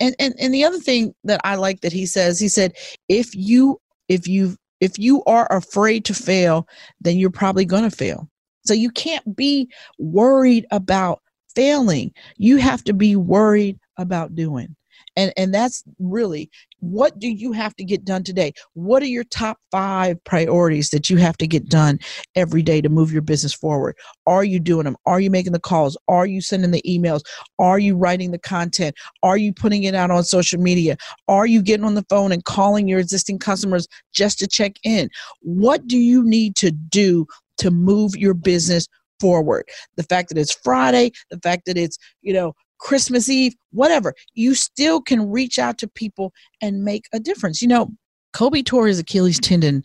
And 0.00 0.14
and 0.18 0.34
and 0.38 0.52
the 0.52 0.64
other 0.64 0.78
thing 0.78 1.14
that 1.24 1.40
I 1.44 1.56
like 1.56 1.80
that 1.80 1.92
he 1.92 2.06
says, 2.06 2.40
he 2.40 2.48
said, 2.48 2.74
if 3.08 3.34
you 3.34 3.80
if 4.08 4.26
you 4.26 4.56
if 4.80 4.98
you 4.98 5.22
are 5.24 5.46
afraid 5.50 6.04
to 6.06 6.14
fail, 6.14 6.66
then 7.00 7.16
you're 7.16 7.30
probably 7.30 7.64
going 7.64 7.88
to 7.88 7.96
fail. 7.96 8.28
So 8.64 8.74
you 8.74 8.90
can't 8.90 9.36
be 9.36 9.68
worried 9.98 10.66
about 10.70 11.20
failing. 11.54 12.12
You 12.36 12.56
have 12.56 12.84
to 12.84 12.92
be 12.92 13.16
worried 13.16 13.78
about 13.98 14.34
doing. 14.34 14.74
And 15.16 15.32
and 15.36 15.54
that's 15.54 15.84
really 15.98 16.50
what 16.80 17.18
do 17.18 17.28
you 17.28 17.52
have 17.52 17.74
to 17.76 17.84
get 17.84 18.04
done 18.04 18.22
today? 18.24 18.52
What 18.74 19.02
are 19.02 19.06
your 19.06 19.24
top 19.24 19.58
5 19.70 20.22
priorities 20.24 20.90
that 20.90 21.08
you 21.08 21.16
have 21.16 21.36
to 21.38 21.46
get 21.46 21.68
done 21.68 21.98
every 22.34 22.62
day 22.62 22.80
to 22.80 22.88
move 22.88 23.12
your 23.12 23.22
business 23.22 23.54
forward? 23.54 23.96
Are 24.26 24.44
you 24.44 24.60
doing 24.60 24.84
them? 24.84 24.96
Are 25.06 25.20
you 25.20 25.30
making 25.30 25.52
the 25.52 25.60
calls? 25.60 25.96
Are 26.08 26.26
you 26.26 26.40
sending 26.40 26.72
the 26.72 26.82
emails? 26.82 27.22
Are 27.58 27.78
you 27.78 27.96
writing 27.96 28.32
the 28.32 28.38
content? 28.38 28.96
Are 29.22 29.36
you 29.36 29.52
putting 29.52 29.84
it 29.84 29.94
out 29.94 30.10
on 30.10 30.24
social 30.24 30.60
media? 30.60 30.96
Are 31.28 31.46
you 31.46 31.62
getting 31.62 31.86
on 31.86 31.94
the 31.94 32.06
phone 32.10 32.32
and 32.32 32.44
calling 32.44 32.86
your 32.86 32.98
existing 32.98 33.38
customers 33.38 33.88
just 34.12 34.38
to 34.40 34.46
check 34.46 34.74
in? 34.84 35.08
What 35.40 35.86
do 35.86 35.96
you 35.98 36.22
need 36.22 36.56
to 36.56 36.70
do 36.70 37.26
to 37.58 37.70
move 37.70 38.16
your 38.16 38.34
business 38.34 38.88
forward. 39.20 39.64
The 39.96 40.02
fact 40.02 40.28
that 40.28 40.38
it's 40.38 40.54
Friday, 40.62 41.12
the 41.30 41.38
fact 41.38 41.66
that 41.66 41.78
it's, 41.78 41.98
you 42.22 42.32
know, 42.32 42.54
Christmas 42.78 43.28
Eve, 43.28 43.54
whatever, 43.70 44.12
you 44.34 44.54
still 44.54 45.00
can 45.00 45.30
reach 45.30 45.58
out 45.58 45.78
to 45.78 45.88
people 45.88 46.32
and 46.60 46.84
make 46.84 47.06
a 47.12 47.20
difference. 47.20 47.62
You 47.62 47.68
know, 47.68 47.90
Kobe 48.32 48.62
tore 48.62 48.86
his 48.86 48.98
Achilles 48.98 49.38
tendon 49.38 49.84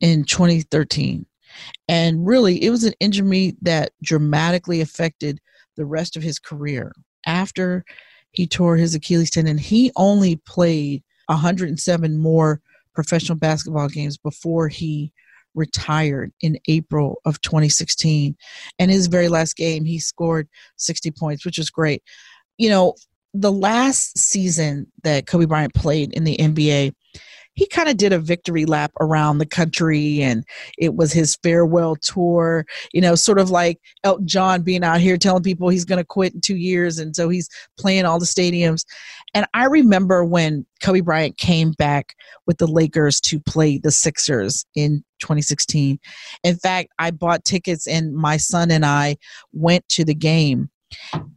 in 0.00 0.24
2013. 0.24 1.26
And 1.88 2.26
really, 2.26 2.62
it 2.62 2.70
was 2.70 2.84
an 2.84 2.94
injury 3.00 3.56
that 3.62 3.92
dramatically 4.02 4.80
affected 4.80 5.40
the 5.76 5.84
rest 5.84 6.16
of 6.16 6.22
his 6.22 6.38
career. 6.38 6.92
After 7.26 7.84
he 8.30 8.46
tore 8.46 8.76
his 8.76 8.94
Achilles 8.94 9.30
tendon, 9.30 9.58
he 9.58 9.90
only 9.96 10.36
played 10.36 11.02
107 11.26 12.16
more 12.16 12.60
professional 12.94 13.38
basketball 13.38 13.88
games 13.88 14.16
before 14.16 14.68
he 14.68 15.12
retired 15.58 16.32
in 16.40 16.58
April 16.68 17.20
of 17.24 17.40
2016. 17.40 18.36
And 18.78 18.90
his 18.90 19.06
very 19.08 19.28
last 19.28 19.56
game, 19.56 19.84
he 19.84 19.98
scored 19.98 20.48
60 20.76 21.10
points, 21.10 21.44
which 21.44 21.58
was 21.58 21.70
great. 21.70 22.02
You 22.56 22.70
know, 22.70 22.94
the 23.34 23.52
last 23.52 24.16
season 24.18 24.90
that 25.02 25.26
Kobe 25.26 25.44
Bryant 25.44 25.74
played 25.74 26.12
in 26.12 26.24
the 26.24 26.36
NBA, 26.36 26.92
he 27.58 27.66
kind 27.66 27.88
of 27.88 27.96
did 27.96 28.12
a 28.12 28.20
victory 28.20 28.64
lap 28.66 28.92
around 29.00 29.38
the 29.38 29.46
country 29.46 30.22
and 30.22 30.44
it 30.78 30.94
was 30.94 31.12
his 31.12 31.36
farewell 31.42 31.96
tour 31.96 32.64
you 32.92 33.00
know 33.00 33.16
sort 33.16 33.40
of 33.40 33.50
like 33.50 33.80
elton 34.04 34.28
john 34.28 34.62
being 34.62 34.84
out 34.84 35.00
here 35.00 35.16
telling 35.16 35.42
people 35.42 35.68
he's 35.68 35.84
going 35.84 35.98
to 35.98 36.04
quit 36.04 36.32
in 36.32 36.40
two 36.40 36.56
years 36.56 37.00
and 37.00 37.16
so 37.16 37.28
he's 37.28 37.48
playing 37.76 38.04
all 38.04 38.20
the 38.20 38.24
stadiums 38.24 38.84
and 39.34 39.44
i 39.54 39.64
remember 39.64 40.24
when 40.24 40.64
kobe 40.84 41.00
bryant 41.00 41.36
came 41.36 41.72
back 41.72 42.14
with 42.46 42.58
the 42.58 42.66
lakers 42.66 43.20
to 43.20 43.40
play 43.40 43.76
the 43.76 43.90
sixers 43.90 44.64
in 44.76 45.02
2016 45.18 45.98
in 46.44 46.56
fact 46.56 46.90
i 46.98 47.10
bought 47.10 47.44
tickets 47.44 47.86
and 47.86 48.14
my 48.14 48.36
son 48.36 48.70
and 48.70 48.84
i 48.84 49.16
went 49.52 49.88
to 49.88 50.04
the 50.04 50.14
game 50.14 50.70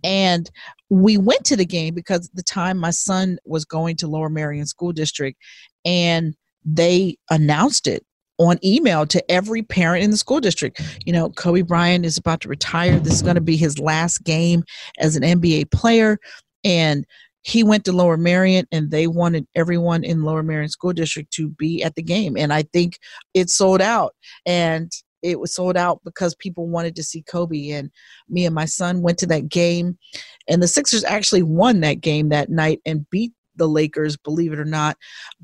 and 0.04 0.50
we 0.90 1.18
went 1.18 1.46
to 1.46 1.56
the 1.56 1.66
game 1.66 1.94
because 1.94 2.30
the 2.34 2.44
time 2.44 2.78
my 2.78 2.92
son 2.92 3.38
was 3.46 3.66
going 3.66 3.96
to 3.98 4.08
Lower 4.08 4.30
Merion 4.30 4.66
School 4.66 4.92
District 4.92 5.38
and 5.86 6.36
they 6.64 7.18
announced 7.30 7.88
it 7.88 8.06
on 8.38 8.60
email 8.64 9.06
to 9.06 9.32
every 9.32 9.62
parent 9.62 10.04
in 10.04 10.12
the 10.12 10.18
school 10.18 10.40
district. 10.40 10.82
You 11.06 11.14
know, 11.14 11.30
Kobe 11.30 11.62
Bryant 11.62 12.06
is 12.06 12.18
about 12.18 12.42
to 12.42 12.50
retire. 12.50 13.00
This 13.00 13.14
is 13.14 13.22
going 13.22 13.36
to 13.36 13.42
be 13.42 13.56
his 13.56 13.78
last 13.80 14.24
game 14.24 14.64
as 14.98 15.16
an 15.16 15.24
NBA 15.24 15.72
player. 15.72 16.18
And 16.64 17.06
he 17.44 17.64
went 17.64 17.86
to 17.86 17.92
Lower 17.92 18.18
Merion 18.18 18.66
and 18.72 18.92
they 18.92 19.08
wanted 19.08 19.48
everyone 19.56 20.04
in 20.04 20.24
Lower 20.24 20.44
Merion 20.44 20.70
School 20.70 20.94
District 20.94 21.32
to 21.34 21.50
be 21.50 21.84
at 21.84 21.96
the 21.96 22.04
game. 22.04 22.38
And 22.38 22.54
I 22.54 22.64
think 22.64 23.00
it 23.34 23.50
sold 23.50 23.82
out. 23.82 24.14
And 24.46 24.92
it 25.22 25.40
was 25.40 25.54
sold 25.54 25.78
out 25.78 26.02
because 26.04 26.36
people 26.36 26.68
wanted 26.68 26.96
to 26.96 27.04
see 27.04 27.24
Kobe. 27.24 27.70
And 27.70 27.92
me 28.30 28.46
and 28.46 28.56
my 28.56 28.66
son 28.66 29.02
went 29.02 29.18
to 29.20 29.28
that 29.28 29.50
game. 29.50 29.98
And 30.48 30.62
the 30.62 30.68
Sixers 30.68 31.04
actually 31.04 31.44
won 31.44 31.82
that 31.82 32.02
game 32.02 32.30
that 32.30 32.50
night 32.50 32.80
and 32.86 33.10
beat 33.10 33.32
the 33.56 33.68
Lakers, 33.68 34.18
believe 34.18 34.54
it 34.54 34.60
or 34.60 34.66
not. 34.66 34.98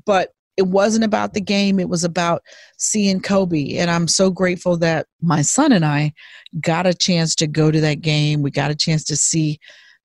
But 0.04 0.30
it 0.56 0.66
wasn't 0.66 1.04
about 1.04 1.34
the 1.34 1.40
game, 1.40 1.78
it 1.78 1.88
was 1.88 2.02
about 2.02 2.42
seeing 2.78 3.20
Kobe. 3.20 3.76
And 3.76 3.88
I'm 3.88 4.08
so 4.08 4.28
grateful 4.28 4.76
that 4.78 5.06
my 5.22 5.40
son 5.40 5.70
and 5.70 5.84
I 5.84 6.12
got 6.60 6.84
a 6.84 6.94
chance 6.94 7.36
to 7.36 7.46
go 7.46 7.70
to 7.70 7.80
that 7.80 8.00
game. 8.00 8.42
We 8.42 8.50
got 8.50 8.72
a 8.72 8.76
chance 8.76 9.04
to 9.04 9.16
see 9.16 9.60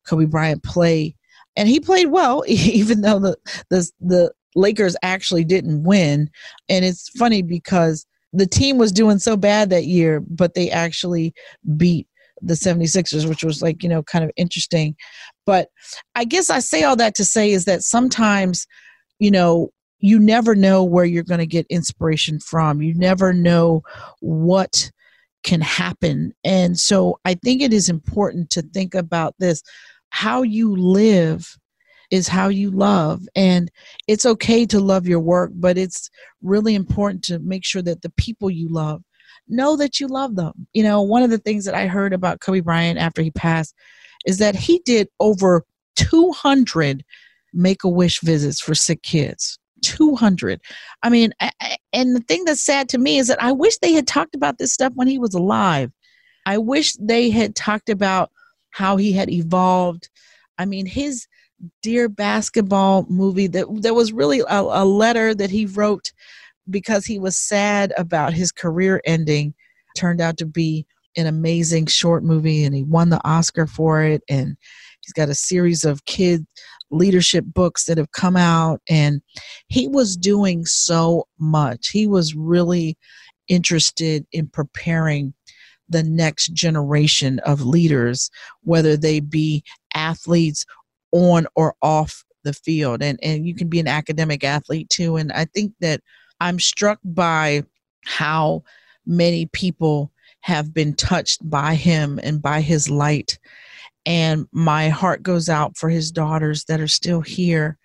Kobe 0.05 0.25
Bryant 0.25 0.61
play. 0.61 1.15
And 1.55 1.69
he 1.69 1.79
played 1.79 2.07
well, 2.07 2.43
even 2.47 3.01
though 3.01 3.19
the, 3.19 3.37
the, 3.69 3.91
the 3.99 4.31
Lakers 4.55 4.95
actually 5.01 5.43
didn't 5.43 5.83
win. 5.83 6.29
And 6.69 6.85
it's 6.85 7.09
funny 7.09 7.41
because 7.41 8.05
the 8.33 8.47
team 8.47 8.77
was 8.77 8.91
doing 8.91 9.19
so 9.19 9.37
bad 9.37 9.69
that 9.69 9.85
year, 9.85 10.19
but 10.19 10.53
they 10.53 10.69
actually 10.69 11.33
beat 11.77 12.07
the 12.41 12.55
76ers, 12.55 13.27
which 13.27 13.43
was 13.43 13.61
like, 13.61 13.83
you 13.83 13.89
know, 13.89 14.03
kind 14.03 14.25
of 14.25 14.31
interesting. 14.35 14.95
But 15.45 15.69
I 16.15 16.25
guess 16.25 16.49
I 16.49 16.59
say 16.59 16.83
all 16.83 16.95
that 16.97 17.15
to 17.15 17.25
say 17.25 17.51
is 17.51 17.65
that 17.65 17.83
sometimes, 17.83 18.67
you 19.19 19.31
know, 19.31 19.69
you 19.99 20.19
never 20.19 20.53
know 20.53 20.83
where 20.83 21.05
you're 21.05 21.23
going 21.23 21.39
to 21.39 21.45
get 21.45 21.65
inspiration 21.69 22.39
from. 22.39 22.81
You 22.81 22.93
never 22.93 23.31
know 23.31 23.83
what 24.19 24.91
can 25.43 25.61
happen. 25.61 26.33
And 26.43 26.77
so 26.77 27.19
I 27.23 27.35
think 27.35 27.61
it 27.61 27.71
is 27.71 27.87
important 27.87 28.49
to 28.51 28.61
think 28.61 28.95
about 28.95 29.35
this. 29.39 29.61
How 30.13 30.43
you 30.43 30.75
live 30.75 31.57
is 32.11 32.27
how 32.27 32.47
you 32.47 32.69
love. 32.69 33.23
And 33.35 33.71
it's 34.07 34.27
okay 34.27 34.63
to 34.67 34.79
love 34.79 35.07
your 35.07 35.19
work, 35.19 35.49
but 35.55 35.75
it's 35.75 36.11
really 36.43 36.75
important 36.75 37.23
to 37.23 37.39
make 37.39 37.65
sure 37.65 37.81
that 37.81 38.03
the 38.03 38.11
people 38.11 38.51
you 38.51 38.69
love 38.69 39.01
know 39.47 39.75
that 39.75 39.99
you 39.99 40.05
love 40.05 40.35
them. 40.35 40.67
You 40.71 40.83
know, 40.83 41.01
one 41.01 41.23
of 41.23 41.31
the 41.31 41.39
things 41.39 41.65
that 41.65 41.73
I 41.73 41.87
heard 41.87 42.13
about 42.13 42.41
Kobe 42.41 42.59
Bryant 42.59 42.99
after 42.99 43.23
he 43.23 43.31
passed 43.31 43.73
is 44.27 44.37
that 44.37 44.55
he 44.55 44.83
did 44.85 45.07
over 45.19 45.63
200 45.95 47.03
make 47.51 47.83
a 47.83 47.89
wish 47.89 48.21
visits 48.21 48.61
for 48.61 48.75
sick 48.75 49.01
kids. 49.01 49.57
200. 49.81 50.61
I 51.01 51.09
mean, 51.09 51.33
and 51.91 52.15
the 52.15 52.23
thing 52.27 52.45
that's 52.45 52.63
sad 52.63 52.87
to 52.89 52.99
me 52.99 53.17
is 53.17 53.29
that 53.29 53.41
I 53.41 53.51
wish 53.51 53.79
they 53.79 53.93
had 53.93 54.05
talked 54.05 54.35
about 54.35 54.59
this 54.59 54.73
stuff 54.73 54.93
when 54.93 55.07
he 55.07 55.17
was 55.17 55.33
alive. 55.33 55.91
I 56.45 56.59
wish 56.59 56.93
they 56.99 57.31
had 57.31 57.55
talked 57.55 57.89
about 57.89 58.29
how 58.73 58.97
he 58.97 59.13
had 59.13 59.29
evolved. 59.29 60.09
I 60.57 60.65
mean, 60.65 60.85
his 60.85 61.27
Dear 61.81 62.09
Basketball 62.09 63.05
movie 63.07 63.47
that 63.47 63.67
there 63.81 63.93
was 63.93 64.11
really 64.11 64.41
a, 64.41 64.59
a 64.59 64.83
letter 64.83 65.33
that 65.33 65.49
he 65.49 65.65
wrote 65.65 66.11
because 66.69 67.05
he 67.05 67.19
was 67.19 67.37
sad 67.37 67.93
about 67.97 68.33
his 68.33 68.51
career 68.51 68.99
ending 69.05 69.53
turned 69.95 70.19
out 70.19 70.37
to 70.37 70.45
be 70.45 70.85
an 71.15 71.27
amazing 71.27 71.85
short 71.85 72.23
movie 72.23 72.65
and 72.65 72.75
he 72.75 72.83
won 72.83 73.09
the 73.09 73.21
Oscar 73.23 73.67
for 73.67 74.03
it 74.03 74.23
and 74.27 74.57
he's 75.01 75.13
got 75.13 75.29
a 75.29 75.35
series 75.35 75.85
of 75.85 76.03
kid 76.05 76.45
leadership 76.89 77.45
books 77.45 77.85
that 77.85 77.97
have 77.97 78.11
come 78.11 78.35
out 78.35 78.81
and 78.89 79.21
he 79.67 79.87
was 79.87 80.17
doing 80.17 80.65
so 80.65 81.27
much 81.39 81.89
he 81.89 82.07
was 82.07 82.35
really 82.35 82.97
interested 83.47 84.25
in 84.31 84.47
preparing 84.47 85.33
the 85.93 86.03
next 86.03 86.53
generation 86.53 87.39
of 87.39 87.61
leaders 87.61 88.29
whether 88.63 88.97
they 88.97 89.19
be 89.19 89.63
athletes 89.93 90.65
on 91.11 91.47
or 91.55 91.75
off 91.81 92.25
the 92.43 92.53
field. 92.53 93.01
And 93.01 93.17
and 93.23 93.47
you 93.47 93.55
can 93.55 93.69
be 93.69 93.79
an 93.79 93.87
academic 93.87 94.43
athlete 94.43 94.89
too. 94.89 95.15
And 95.15 95.31
i 95.31 95.45
think 95.45 95.73
that 95.79 96.01
i'm 96.41 96.59
struck 96.59 96.99
by 97.03 97.63
how 98.05 98.63
many 99.05 99.45
people 99.47 100.11
have 100.41 100.73
been 100.73 100.93
touched 100.93 101.47
by 101.49 101.75
him 101.75 102.19
and 102.21 102.41
by 102.41 102.59
his 102.59 102.89
light. 102.89 103.39
And 104.05 104.45
my 104.51 104.89
heart 104.89 105.23
goes 105.23 105.47
out 105.47 105.77
for 105.77 105.89
his 105.89 106.11
daughters 106.11 106.65
that 106.65 106.81
are 106.81 106.87
still 106.87 107.21
here 107.21 107.77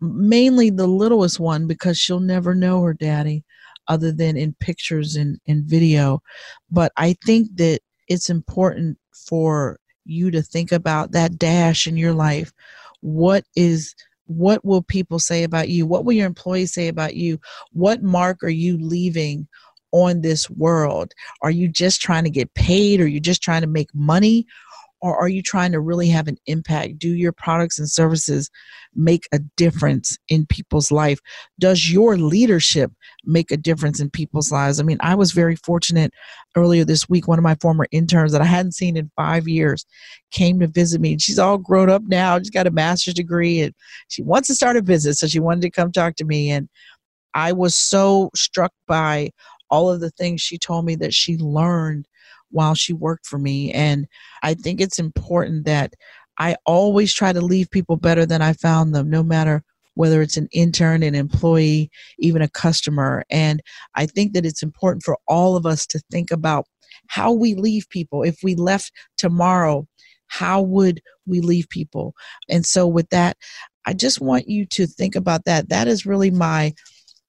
mainly 0.00 0.70
the 0.70 0.86
littlest 0.86 1.40
one 1.40 1.66
because 1.66 1.98
she'll 1.98 2.20
never 2.20 2.54
know 2.54 2.82
her 2.82 2.94
daddy 2.94 3.44
other 3.88 4.12
than 4.12 4.36
in 4.36 4.54
pictures 4.60 5.16
and, 5.16 5.38
and 5.46 5.64
video. 5.64 6.20
But 6.70 6.92
i 6.96 7.16
think 7.24 7.48
that 7.56 7.80
it's 8.08 8.28
important 8.28 8.98
for 9.28 9.78
you 10.04 10.30
to 10.30 10.42
think 10.42 10.72
about 10.72 11.12
that 11.12 11.38
dash 11.38 11.86
in 11.86 11.96
your 11.96 12.12
life. 12.12 12.52
What 13.00 13.44
is 13.56 13.94
what 14.26 14.64
will 14.64 14.82
people 14.82 15.18
say 15.18 15.42
about 15.42 15.68
you? 15.68 15.86
What 15.86 16.04
will 16.04 16.14
your 16.14 16.26
employees 16.26 16.72
say 16.72 16.88
about 16.88 17.14
you? 17.14 17.38
What 17.72 18.02
mark 18.02 18.42
are 18.42 18.48
you 18.48 18.78
leaving 18.78 19.46
on 19.92 20.22
this 20.22 20.48
world? 20.48 21.12
Are 21.42 21.50
you 21.50 21.68
just 21.68 22.00
trying 22.00 22.24
to 22.24 22.30
get 22.30 22.52
paid? 22.54 23.00
Are 23.00 23.06
you 23.06 23.20
just 23.20 23.42
trying 23.42 23.60
to 23.60 23.66
make 23.66 23.94
money 23.94 24.46
or 25.04 25.14
are 25.18 25.28
you 25.28 25.42
trying 25.42 25.70
to 25.70 25.80
really 25.80 26.08
have 26.08 26.28
an 26.28 26.38
impact? 26.46 26.98
Do 26.98 27.10
your 27.10 27.30
products 27.30 27.78
and 27.78 27.90
services 27.90 28.48
make 28.94 29.28
a 29.32 29.38
difference 29.38 30.16
in 30.30 30.46
people's 30.46 30.90
life? 30.90 31.18
Does 31.60 31.92
your 31.92 32.16
leadership 32.16 32.90
make 33.22 33.50
a 33.50 33.58
difference 33.58 34.00
in 34.00 34.08
people's 34.08 34.50
lives? 34.50 34.80
I 34.80 34.82
mean, 34.82 34.96
I 35.00 35.14
was 35.14 35.32
very 35.32 35.56
fortunate 35.56 36.14
earlier 36.56 36.86
this 36.86 37.06
week. 37.06 37.28
One 37.28 37.38
of 37.38 37.42
my 37.42 37.54
former 37.56 37.86
interns 37.90 38.32
that 38.32 38.40
I 38.40 38.46
hadn't 38.46 38.72
seen 38.72 38.96
in 38.96 39.10
five 39.14 39.46
years 39.46 39.84
came 40.30 40.58
to 40.60 40.66
visit 40.68 41.02
me. 41.02 41.18
She's 41.18 41.38
all 41.38 41.58
grown 41.58 41.90
up 41.90 42.04
now. 42.06 42.38
She's 42.38 42.48
got 42.48 42.66
a 42.66 42.70
master's 42.70 43.12
degree 43.12 43.60
and 43.60 43.74
she 44.08 44.22
wants 44.22 44.48
to 44.48 44.54
start 44.54 44.78
a 44.78 44.82
business. 44.82 45.18
So 45.18 45.26
she 45.26 45.38
wanted 45.38 45.60
to 45.62 45.70
come 45.70 45.92
talk 45.92 46.16
to 46.16 46.24
me. 46.24 46.50
And 46.50 46.66
I 47.34 47.52
was 47.52 47.76
so 47.76 48.30
struck 48.34 48.72
by 48.88 49.32
all 49.68 49.90
of 49.90 50.00
the 50.00 50.10
things 50.12 50.40
she 50.40 50.56
told 50.56 50.86
me 50.86 50.94
that 50.94 51.12
she 51.12 51.36
learned 51.36 52.08
while 52.54 52.74
she 52.74 52.92
worked 52.92 53.26
for 53.26 53.38
me. 53.38 53.72
And 53.72 54.06
I 54.42 54.54
think 54.54 54.80
it's 54.80 54.98
important 54.98 55.66
that 55.66 55.94
I 56.38 56.56
always 56.66 57.12
try 57.12 57.32
to 57.32 57.40
leave 57.40 57.70
people 57.70 57.96
better 57.96 58.24
than 58.24 58.42
I 58.42 58.52
found 58.52 58.94
them, 58.94 59.10
no 59.10 59.22
matter 59.22 59.62
whether 59.94 60.22
it's 60.22 60.36
an 60.36 60.48
intern, 60.52 61.02
an 61.02 61.14
employee, 61.14 61.90
even 62.18 62.42
a 62.42 62.48
customer. 62.48 63.24
And 63.30 63.60
I 63.94 64.06
think 64.06 64.32
that 64.32 64.46
it's 64.46 64.62
important 64.62 65.02
for 65.02 65.18
all 65.26 65.56
of 65.56 65.66
us 65.66 65.86
to 65.88 66.00
think 66.10 66.30
about 66.30 66.66
how 67.08 67.32
we 67.32 67.54
leave 67.54 67.88
people. 67.90 68.22
If 68.22 68.38
we 68.42 68.54
left 68.54 68.92
tomorrow, 69.16 69.86
how 70.26 70.62
would 70.62 71.00
we 71.26 71.40
leave 71.40 71.68
people? 71.68 72.14
And 72.48 72.64
so, 72.64 72.86
with 72.86 73.10
that, 73.10 73.36
I 73.86 73.92
just 73.92 74.20
want 74.20 74.48
you 74.48 74.64
to 74.66 74.86
think 74.86 75.14
about 75.14 75.44
that. 75.44 75.68
That 75.68 75.86
is 75.88 76.06
really 76.06 76.30
my 76.30 76.72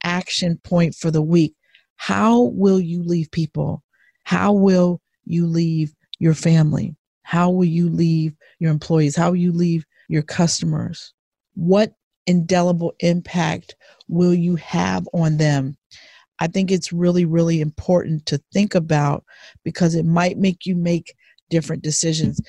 action 0.02 0.58
point 0.64 0.94
for 0.94 1.10
the 1.10 1.22
week. 1.22 1.54
How 1.96 2.42
will 2.42 2.80
you 2.80 3.02
leave 3.02 3.30
people? 3.30 3.82
How 4.24 4.52
will 4.52 5.00
you 5.26 5.46
leave 5.46 5.94
your 6.18 6.34
family? 6.34 6.96
How 7.22 7.50
will 7.50 7.64
you 7.64 7.88
leave 7.88 8.34
your 8.58 8.70
employees? 8.70 9.16
How 9.16 9.30
will 9.30 9.36
you 9.36 9.52
leave 9.52 9.84
your 10.08 10.22
customers? 10.22 11.12
What 11.54 11.94
indelible 12.26 12.94
impact 13.00 13.74
will 14.08 14.34
you 14.34 14.56
have 14.56 15.08
on 15.12 15.36
them? 15.36 15.76
I 16.38 16.46
think 16.46 16.70
it's 16.70 16.92
really, 16.92 17.24
really 17.24 17.60
important 17.60 18.26
to 18.26 18.40
think 18.52 18.74
about 18.74 19.24
because 19.64 19.94
it 19.94 20.04
might 20.04 20.38
make 20.38 20.66
you 20.66 20.76
make 20.76 21.14
different 21.48 21.82
decisions. 21.82 22.40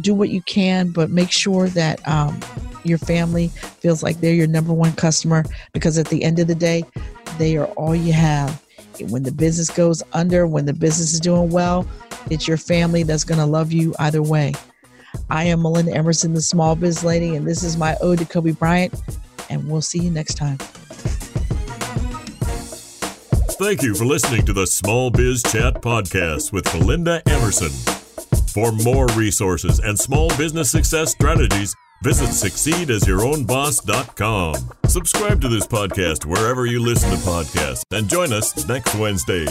Do 0.00 0.14
what 0.14 0.28
you 0.28 0.42
can, 0.42 0.90
but 0.90 1.10
make 1.10 1.30
sure 1.30 1.68
that 1.68 2.06
um, 2.06 2.38
your 2.84 2.98
family 2.98 3.48
feels 3.48 4.02
like 4.02 4.20
they're 4.20 4.34
your 4.34 4.46
number 4.46 4.72
one 4.72 4.92
customer 4.92 5.44
because 5.72 5.98
at 5.98 6.08
the 6.08 6.22
end 6.22 6.38
of 6.38 6.46
the 6.46 6.54
day, 6.54 6.84
they 7.38 7.56
are 7.56 7.66
all 7.66 7.94
you 7.94 8.12
have. 8.12 8.62
When 9.08 9.24
the 9.24 9.32
business 9.32 9.70
goes 9.70 10.02
under, 10.12 10.46
when 10.46 10.66
the 10.66 10.72
business 10.72 11.12
is 11.12 11.20
doing 11.20 11.50
well, 11.50 11.88
it's 12.30 12.48
your 12.48 12.56
family 12.56 13.02
that's 13.02 13.24
going 13.24 13.38
to 13.38 13.46
love 13.46 13.72
you 13.72 13.94
either 13.98 14.22
way. 14.22 14.54
I 15.30 15.44
am 15.44 15.62
Melinda 15.62 15.94
Emerson, 15.94 16.34
the 16.34 16.42
small 16.42 16.74
biz 16.76 17.02
lady, 17.04 17.36
and 17.36 17.46
this 17.46 17.62
is 17.62 17.76
my 17.76 17.96
ode 18.00 18.18
to 18.18 18.24
Kobe 18.24 18.50
Bryant, 18.52 18.94
and 19.50 19.68
we'll 19.68 19.82
see 19.82 20.00
you 20.00 20.10
next 20.10 20.34
time. 20.34 20.58
Thank 23.56 23.82
you 23.82 23.94
for 23.94 24.04
listening 24.04 24.44
to 24.46 24.52
the 24.52 24.66
Small 24.66 25.10
Biz 25.10 25.44
Chat 25.44 25.74
podcast 25.74 26.52
with 26.52 26.74
Melinda 26.74 27.22
Emerson. 27.26 27.70
For 28.52 28.72
more 28.72 29.06
resources 29.14 29.78
and 29.78 29.96
small 29.98 30.28
business 30.36 30.70
success 30.70 31.12
strategies, 31.12 31.74
visit 32.02 32.30
succeedasYourownBoss.com. 32.30 34.54
Subscribe 34.88 35.40
to 35.40 35.48
this 35.48 35.66
podcast 35.66 36.26
wherever 36.26 36.66
you 36.66 36.80
listen 36.80 37.10
to 37.10 37.16
podcasts 37.16 37.84
and 37.92 38.08
join 38.08 38.32
us 38.32 38.66
next 38.68 38.94
Wednesday. 38.96 39.46